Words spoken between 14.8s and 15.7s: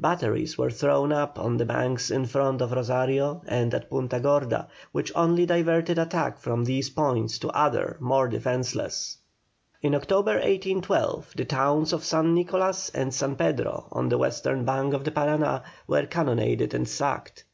of the Parana,